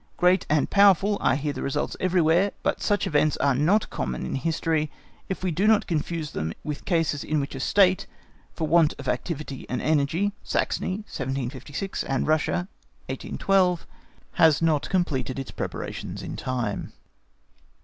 Great 0.17 0.47
and 0.49 0.71
powerful 0.71 1.15
are 1.21 1.35
here 1.35 1.53
the 1.53 1.61
results 1.61 1.95
everywhere, 1.99 2.53
but 2.63 2.81
such 2.81 3.05
events 3.05 3.37
are 3.37 3.53
not 3.53 3.91
common 3.91 4.25
in 4.25 4.33
history 4.33 4.89
if 5.29 5.43
we 5.43 5.51
do 5.51 5.67
not 5.67 5.85
confuse 5.85 6.33
with 6.33 6.79
them 6.81 6.83
cases 6.85 7.23
in 7.23 7.39
which 7.39 7.53
a 7.53 7.59
State, 7.59 8.07
for 8.51 8.65
want 8.67 8.95
of 8.97 9.07
activity 9.07 9.63
and 9.69 9.79
energy 9.79 10.33
(Saxony 10.43 11.03
1756, 11.05 12.03
and 12.03 12.25
Russia, 12.25 12.67
1812), 13.09 13.85
has 14.41 14.59
not 14.59 14.89
completed 14.89 15.37
its 15.37 15.51
preparations 15.51 16.23
in 16.23 16.35
time. 16.35 16.93